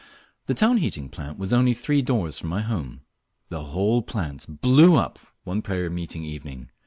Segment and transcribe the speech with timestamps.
[0.47, 3.01] The town heating plant was only three doors from my home.
[3.49, 6.71] The whole plant blew up one prayer meeting evening.